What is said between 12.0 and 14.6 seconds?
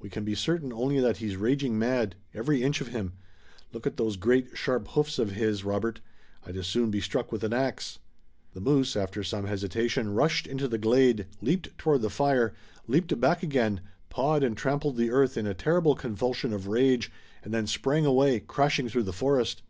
the fire, leaped back again, pawed and